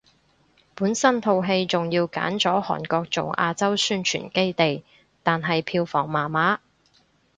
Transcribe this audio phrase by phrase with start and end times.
[0.73, 4.83] 本身套戲仲要揀咗韓國做亞洲宣傳基地，
[5.21, 6.59] 但係票房麻麻